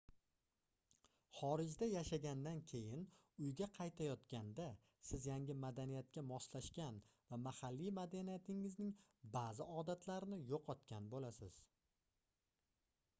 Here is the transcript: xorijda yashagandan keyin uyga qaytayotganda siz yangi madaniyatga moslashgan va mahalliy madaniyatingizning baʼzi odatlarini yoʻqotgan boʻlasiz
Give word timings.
xorijda 1.39 1.87
yashagandan 1.89 2.61
keyin 2.71 3.03
uyga 3.47 3.67
qaytayotganda 3.75 4.65
siz 5.11 5.27
yangi 5.33 5.57
madaniyatga 5.67 6.23
moslashgan 6.31 6.97
va 7.29 7.39
mahalliy 7.49 7.93
madaniyatingizning 8.01 8.91
baʼzi 9.39 9.69
odatlarini 9.83 10.41
yoʻqotgan 10.55 11.13
boʻlasiz 11.15 11.61